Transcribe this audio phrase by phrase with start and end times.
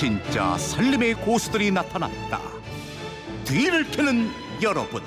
[0.00, 2.40] 진짜 살림의 고수들이 나타났다.
[3.44, 4.30] 뒤를 캐는
[4.62, 5.02] 여러분.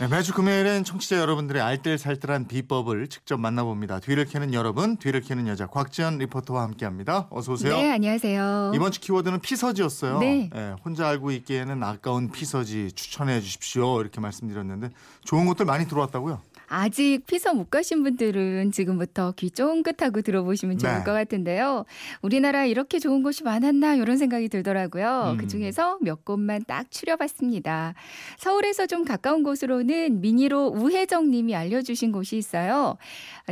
[0.00, 4.00] 네, 매주 금요일엔 청취자 여러분들의 알뜰살뜰한 비법을 직접 만나봅니다.
[4.00, 7.28] 뒤를 캐는 여러분, 뒤를 캐는 여자 곽지연 리포터와 함께합니다.
[7.30, 7.76] 어서 오세요.
[7.76, 8.72] 네, 안녕하세요.
[8.74, 10.18] 이번 주 키워드는 피서지였어요.
[10.18, 10.50] 네.
[10.84, 14.00] 혼자 알고 있기에는 아까운 피서지 추천해 주십시오.
[14.00, 14.90] 이렇게 말씀드렸는데
[15.22, 16.40] 좋은 것들 많이 들어왔다고요?
[16.68, 21.04] 아직 피서 못 가신 분들은 지금부터 귀 쫑긋하고 들어보시면 좋을 네.
[21.04, 21.84] 것 같은데요.
[22.22, 25.32] 우리나라 이렇게 좋은 곳이 많았나 이런 생각이 들더라고요.
[25.32, 25.36] 음.
[25.36, 27.94] 그 중에서 몇 곳만 딱 추려봤습니다.
[28.38, 32.96] 서울에서 좀 가까운 곳으로는 미니로 우혜정 님이 알려주신 곳이 있어요.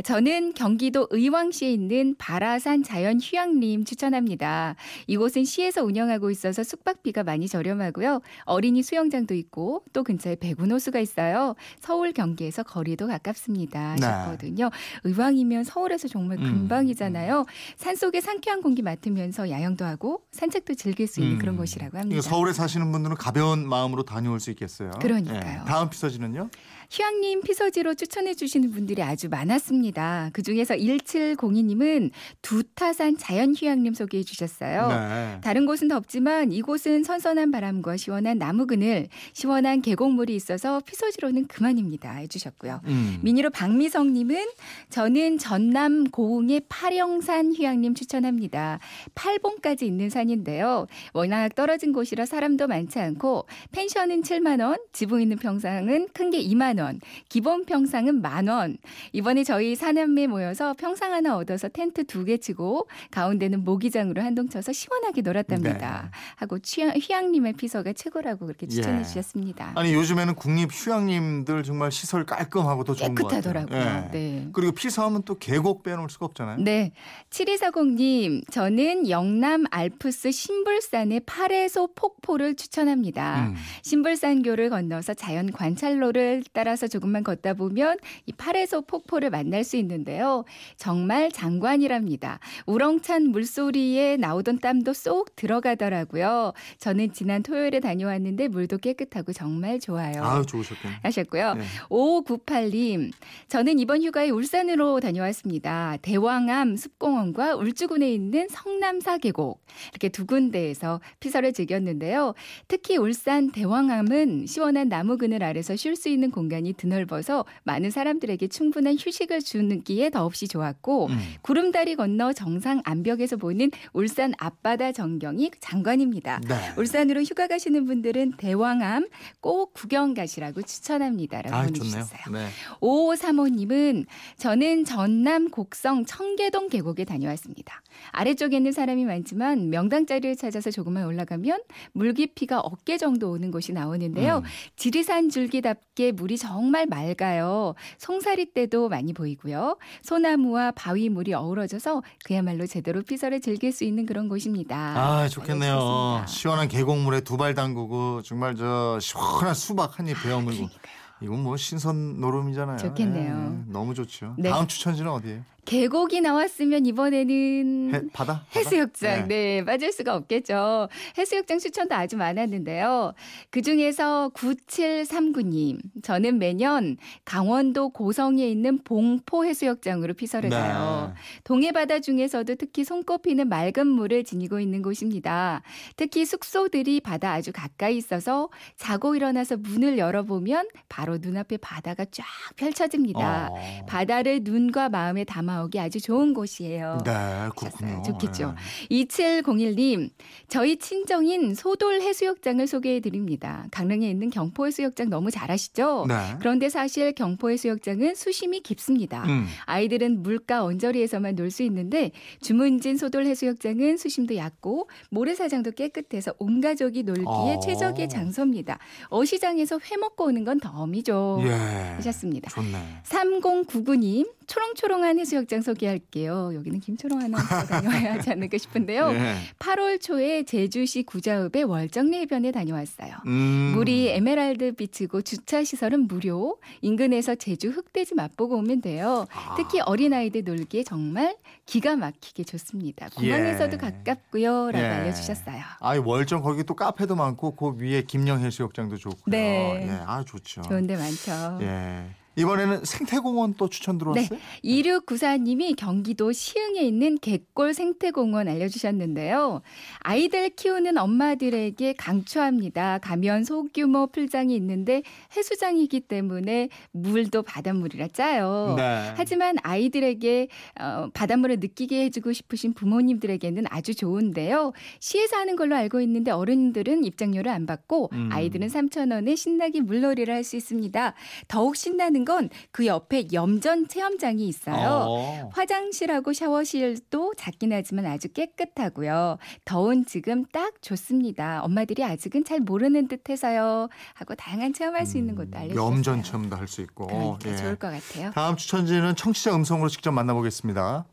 [0.03, 4.75] 저는 경기도 의왕시에 있는 바라산 자연휴양림 추천합니다.
[5.07, 8.21] 이곳은 시에서 운영하고 있어서 숙박비가 많이 저렴하고요.
[8.43, 11.55] 어린이 수영장도 있고 또 근처에 배구노수가 있어요.
[11.79, 13.95] 서울 경기에서 거리도 가깝습니다.
[13.99, 14.05] 네.
[14.05, 14.69] 하셨거든요.
[15.03, 16.43] 의왕이면 서울에서 정말 음.
[16.43, 17.45] 금방이잖아요.
[17.77, 21.39] 산속에 상쾌한 공기 맡으면서 야영도 하고 산책도 즐길 수 있는 음.
[21.39, 22.21] 그런 곳이라고 이거 합니다.
[22.21, 24.91] 서울에 사시는 분들은 가벼운 마음으로 다녀올 수 있겠어요.
[25.01, 25.61] 그러니까요.
[25.61, 25.65] 예.
[25.65, 26.49] 다음 피서지는요?
[26.91, 30.29] 휴양림 피서지로 추천해 주시는 분들이 아주 많았습니다.
[30.33, 34.87] 그중에서 1702님은 두타산 자연휴양림 소개해 주셨어요.
[34.89, 35.41] 네.
[35.41, 42.13] 다른 곳은 덥지만 이곳은 선선한 바람과 시원한 나무 그늘, 시원한 계곡물이 있어서 피서지로는 그만입니다.
[42.13, 42.81] 해주셨고요.
[42.85, 42.94] 음.
[43.21, 44.45] 미니로 박미성님은
[44.89, 48.79] 저는 전남 고흥의 파령산 휴양림 추천합니다.
[49.15, 50.87] 8봉까지 있는 산인데요.
[51.13, 56.81] 워낙 떨어진 곳이라 사람도 많지 않고 펜션은 7만 원, 지붕 있는 평상은 큰 게 2만
[56.81, 58.77] 원, 기본 평상은 만 원.
[59.13, 64.71] 이번에 저희 사남매 모여서 평상 하나 얻어서 텐트 두 개 치고 가운데는 모기장으로 한동 쳐서
[64.73, 66.01] 시원하게 놀았답니다.
[66.03, 66.09] 네.
[66.37, 69.03] 하고 휴양림의 피서가 최고라고 그렇게 추천해 예.
[69.03, 69.73] 주셨습니다.
[69.75, 73.15] 아니 요즘에는 국립 휴양림들 정말 시설 깔끔하고 더 좋은.
[73.15, 73.77] 깨끗하더라고요.
[73.77, 74.09] 예.
[74.11, 74.47] 네.
[74.53, 76.57] 그리고 피서하면 또 계곡 빼놓을 수가 없잖아요.
[76.59, 76.91] 네.
[77.29, 83.47] 7240님, 저는 영남 알프스 신불산의 파래소 폭포를 추천합니다.
[83.47, 83.55] 음.
[83.81, 90.45] 신불산교를 건너서 자연 관찰로를 따라서 조금만 걷다 보면 이 파래소 폭포를 만날 수 있는데요.
[90.77, 92.39] 정말 장관이랍니다.
[92.65, 96.53] 우렁찬 물소리에 나오던 땀도 쏙 들어가더라고요.
[96.79, 100.23] 저는 지난 토요일에 다녀왔는데 물도 깨끗하고 정말 좋아요.
[100.23, 100.97] 아유 좋으셨겠네.
[101.03, 101.53] 하셨고요.
[101.55, 101.63] 네.
[101.89, 103.11] 5598 님,
[103.47, 105.97] 저는 이번 휴가에 울산으로 다녀왔습니다.
[106.01, 112.33] 대왕암 숲공원과 울주군에 있는 성남사 계곡 이렇게 두 군데에서 피서를 즐겼는데요.
[112.67, 118.97] 특히 울산 대왕암은 시원한 나무 그늘 아래서 쉴 수 있는 공간이 드넓어서 많은 사람들에게 충분한
[118.99, 121.17] 휴식을 주기에 더없이 좋았고 음.
[121.43, 126.41] 구름다리 건너 정상 암벽에서 보는 울산 앞바다 전경이 장관입니다.
[126.45, 126.55] 네.
[126.77, 129.07] 울산으로 휴가 가시는 분들은 대왕암
[129.39, 132.21] 꼭 구경 가시라고 추천합니다라고 아 보내주셨어요.
[132.33, 132.47] 네.
[132.81, 134.05] 5535님은
[134.37, 137.81] 저는 전남 곡성 청계동 계곡에 다녀왔습니다.
[138.11, 141.59] 아래쪽에 있는 사람이 많지만 명당 자리를 찾아서 조금만 올라가면
[141.93, 144.37] 물 깊이가 어깨 정도 오는 곳이 나오는데요.
[144.39, 144.43] 음.
[144.75, 147.75] 지리산 줄기답게 물이 정말 맑아요.
[147.97, 149.77] 송사리 때도 많이 보이고요.
[150.01, 154.75] 소나무와 바위 물이 어우러져서 그야말로 제대로 피서를 즐길 수 있는 그런 곳입니다.
[154.77, 155.73] 아 좋겠네요.
[155.73, 156.25] 알려주셨습니다.
[156.27, 161.04] 시원한 계곡물에 두 발 담그고 정말 저 시원한 수박 한 입 베어 물고 그러니까요.
[161.21, 162.77] 이건 뭐 신선 노름이잖아요.
[162.77, 163.65] 좋겠네요.
[163.67, 164.35] 예, 너무 좋죠.
[164.37, 164.49] 네.
[164.49, 165.43] 다음 추천지는 어디예요?
[165.65, 168.45] 계곡이 나왔으면 이번에는 해, 바다?
[168.55, 169.61] 해수욕장, 네.
[169.61, 169.65] 네.
[169.65, 170.87] 빠질 수가 없겠죠.
[171.17, 173.13] 해수욕장 추천도 아주 많았는데요.
[173.49, 180.55] 그 중에서 9739님, 저는 매년 강원도 고성에 있는 봉포 해수욕장으로 피서를 네.
[180.55, 181.13] 가요.
[181.43, 185.63] 동해 바다 중에서도 특히 손꼽히는 맑은 물을 지니고 있는 곳입니다.
[185.97, 193.49] 특히 숙소들이 바다 아주 가까이 있어서 자고 일어나서 문을 열어보면 바로 눈앞에 바다가 쫙 펼쳐집니다.
[193.51, 193.85] 어.
[193.87, 196.99] 바다를 눈과 마음에 담아 오기 아주 좋은 곳이에요.
[197.05, 197.11] 네,
[197.55, 198.03] 그렇군요.
[198.05, 198.53] 좋겠죠.
[198.91, 198.95] 예.
[199.03, 200.09] 2701님,
[200.47, 203.65] 저희 친정인 소돌 해수욕장을 소개해 드립니다.
[203.71, 206.05] 강릉에 있는 경포 해수욕장 너무 잘 아시죠?
[206.07, 206.15] 네.
[206.39, 209.23] 그런데 사실 경포 해수욕장은 수심이 깊습니다.
[209.25, 209.45] 음.
[209.65, 217.03] 아이들은 물가 언저리에서만 놀 수 있는데 주문진 소돌 해수욕장은 수심도 얕고 모래사장도 깨끗해서 온 가족이
[217.03, 217.59] 놀기에 어.
[217.59, 218.77] 최적의 장소입니다.
[219.09, 221.39] 어시장에서 회 먹고 오는 건 덤이죠.
[221.43, 221.49] 예.
[221.97, 222.49] 하셨습니다.
[222.49, 222.77] 좋네.
[223.03, 226.51] 3099님, 초롱초롱한 해수욕장 소개할게요.
[226.55, 229.11] 여기는 김초롱 아나운서가 다녀와야 하지 않을까 싶은데요.
[229.15, 229.35] 예.
[229.59, 233.15] 8월 초에 제주시 구자읍의 월정리 해변에 다녀왔어요.
[233.25, 233.73] 음.
[233.75, 236.57] 물이 에메랄드 빛이고 주차 시설은 무료.
[236.81, 239.25] 인근에서 제주 흑돼지 맛보고 오면 돼요.
[239.33, 239.55] 아.
[239.55, 243.09] 특히 어린아이들 놀기에 정말 기가 막히게 좋습니다.
[243.15, 243.77] 공항에서도 예.
[243.77, 244.89] 가깝고요라고 예.
[244.89, 245.61] 알려주셨어요.
[245.79, 249.25] 아이 월정 거기 또 카페도 많고 그 위에 김영 해수욕장도 좋고요.
[249.27, 249.87] 네.
[249.87, 250.61] 예, 아 좋죠.
[250.63, 251.59] 좋은데 많죠.
[251.61, 252.05] 예.
[252.37, 254.39] 이번에는 생태공원 또 추천 들어왔어요?
[254.63, 259.61] 2694님이 경기도 시흥에 있는 갯골 생태공원 알려주셨는데요.
[259.99, 262.99] 아이들 키우는 엄마들에게 강추합니다.
[262.99, 265.03] 가면 소규모 풀장이 있는데
[265.35, 268.75] 해수장이기 때문에 물도 바닷물이라 짜요.
[268.77, 269.13] 네.
[269.15, 270.47] 하지만 아이들에게
[270.79, 274.71] 어, 바닷물을 느끼게 해주고 싶으신 부모님들에게는 아주 좋은데요.
[274.99, 278.29] 시에서 하는 걸로 알고 있는데 어른들은 입장료를 안 받고 음.
[278.31, 281.13] 아이들은 3,000원에 신나게 물놀이를 할 수 있습니다.
[281.47, 284.75] 더욱 신나는 건 그 옆에 염전 체험장이 있어요.
[285.07, 285.49] 어.
[285.53, 289.37] 화장실하고 샤워실도 작긴 하지만 아주 깨끗하고요.
[289.63, 291.61] 더운 지금 딱 좋습니다.
[291.63, 293.87] 엄마들이 아직은 잘 모르는 듯해서요.
[294.15, 295.87] 하고 다양한 체험할 수 있는 곳도 알려주셨어요.
[295.89, 297.07] 음, 염전 체험도 할 수 있고.
[297.07, 297.55] 그러니까 예.
[297.55, 298.31] 좋을 것 같아요.
[298.31, 301.05] 다음 추천지는 청취자 음성으로 직접 만나보겠습니다.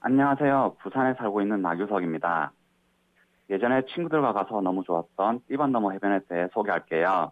[0.00, 0.76] 안녕하세요.
[0.82, 2.52] 부산에 살고 있는 나규석입니다.
[3.50, 7.30] 예전에 친구들과 가서 너무 좋았던 띠반 너머 해변에 대해 소개할게요.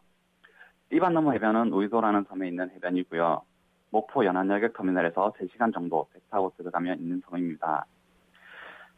[0.90, 3.42] 띠반너머 해변은 우이도라는 섬에 있는 해변이고요.
[3.90, 7.86] 목포 연안여객 터미널에서 3시간 정도 배 타고 들어가면 있는 섬입니다.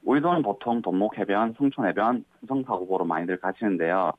[0.02, 4.12] 우이도는 보통 돈목해변, 성촌해변, 풍성사고보로 많이들 가시는데요.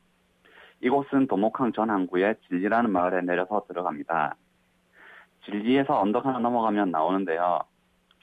[0.81, 4.35] 이곳은 돈목항 전 항구의 진리라는 마을에 내려서 들어갑니다.
[5.45, 7.59] 진리에서 언덕 하나 넘어가면 나오는데요.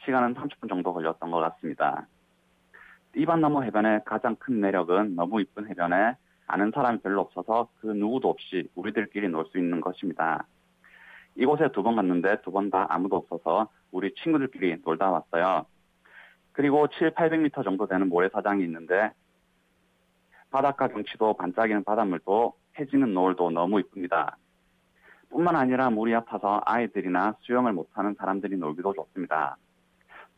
[0.05, 2.07] 시간은 30분 정도 걸렸던 것 같습니다.
[3.13, 6.15] 띠반나무 해변의 가장 큰 매력은 너무 이쁜 해변에
[6.53, 10.47] 아는 사람이 별로 없어서 그 누구도 없이 우리들끼리 놀 수 있는 것입니다.
[11.37, 15.65] 이곳에 두 번 갔는데 두 번 다 아무도 없어서 우리 친구들끼리 놀다 왔어요.
[16.53, 19.13] 그리고 7, 800m 정도 되는 모래사장이 있는데
[20.51, 24.37] 바닷가 경치도 반짝이는 바닷물도 해지는 노을도 너무 이쁩니다.
[25.31, 29.57] 뿐만 아니라 물이 아파서 아이들이나 수영을 못하는 사람들이 놀기도 좋습니다.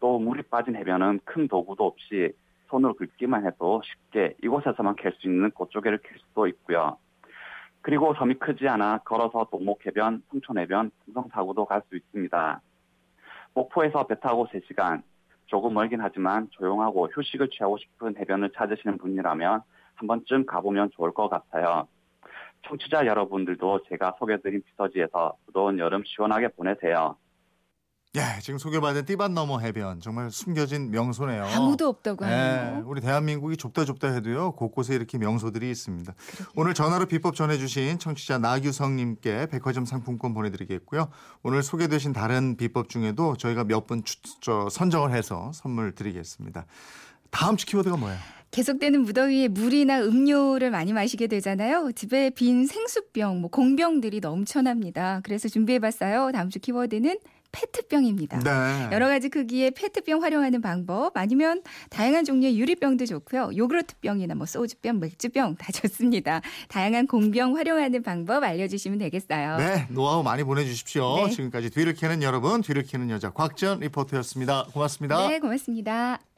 [0.00, 2.32] 또 물이 빠진 해변은 큰 도구도 없이
[2.72, 6.96] 손으로 긁기만 해도 쉽게 이곳에서만 캘 수 있는 꽃조개를 캘 수도 있고요.
[7.82, 12.60] 그리고 섬이 크지 않아 걸어서 동목해변, 성촌해변, 풍성사구도 갈 수 있습니다.
[13.54, 15.02] 목포에서 배 타고 3시간,
[15.46, 19.60] 조금 멀긴 하지만 조용하고 휴식을 취하고 싶은 해변을 찾으시는 분이라면
[19.94, 21.86] 한 번쯤 가보면 좋을 것 같아요.
[22.66, 27.16] 청취자 여러분들도 제가 소개드린 피서지에서 무더운 여름 시원하게 보내세요.
[28.14, 31.47] 예, 지금 소개받은 띠반너머 해변 정말 숨겨진 명소네요.
[31.47, 32.85] 아무도 없다고 예, 하네요.
[32.87, 36.12] 우리 대한민국이 좁다 좁다 해도요 곳곳에 이렇게 명소들이 있습니다.
[36.55, 41.09] 오늘 전화로 비법 전해주신 청취자 나규성님께 백화점 상품권 보내드리겠고요.
[41.43, 44.03] 오늘 소개되신 다른 비법 중에도 저희가 몇 분
[44.70, 46.67] 선정을 해서 선물 드리겠습니다.
[47.31, 48.19] 다음 주 키워드가 뭐예요?
[48.50, 51.91] 계속되는 무더위에 물이나 음료를 많이 마시게 되잖아요.
[51.93, 55.20] 집에 빈 생수병, 뭐 공병들이 넘쳐납니다.
[55.25, 56.31] 그래서 준비해봤어요.
[56.32, 57.17] 다음 주 키워드는
[57.52, 58.38] 페트병입니다.
[58.40, 58.88] 네.
[58.93, 63.50] 여러 가지 크기의 페트병 활용하는 방법 아니면 다양한 종류의 유리병도 좋고요.
[63.56, 66.40] 요구르트병이나 뭐 소주병, 맥주병 다 좋습니다.
[66.69, 69.58] 다양한 공병 활용하는 방법 알려주시면 되겠어요.
[69.58, 71.26] 네, 노하우 많이 보내주십시오.
[71.26, 71.31] 네.
[71.31, 74.66] 지금까지 뒤를 캐는 여러분, 뒤를 캐는 여자 곽지연 리포터였습니다.
[74.72, 75.28] 고맙습니다.
[75.28, 76.31] 네, 고맙습니다.